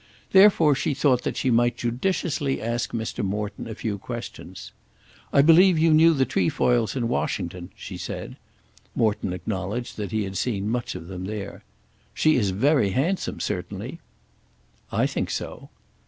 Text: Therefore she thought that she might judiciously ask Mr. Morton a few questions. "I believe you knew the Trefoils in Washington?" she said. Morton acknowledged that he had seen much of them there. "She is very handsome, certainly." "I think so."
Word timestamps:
Therefore 0.31 0.73
she 0.73 0.95
thought 0.95 1.21
that 1.21 1.37
she 1.37 1.51
might 1.51 1.77
judiciously 1.77 2.59
ask 2.59 2.91
Mr. 2.91 3.23
Morton 3.23 3.67
a 3.67 3.75
few 3.75 3.99
questions. 3.99 4.71
"I 5.31 5.43
believe 5.43 5.77
you 5.77 5.93
knew 5.93 6.15
the 6.15 6.25
Trefoils 6.25 6.95
in 6.95 7.07
Washington?" 7.07 7.69
she 7.75 7.97
said. 7.97 8.35
Morton 8.95 9.31
acknowledged 9.31 9.97
that 9.97 10.11
he 10.11 10.23
had 10.23 10.37
seen 10.37 10.67
much 10.67 10.95
of 10.95 11.05
them 11.07 11.25
there. 11.25 11.63
"She 12.15 12.35
is 12.35 12.49
very 12.49 12.89
handsome, 12.93 13.39
certainly." 13.39 13.99
"I 14.91 15.05
think 15.05 15.29
so." 15.29 15.69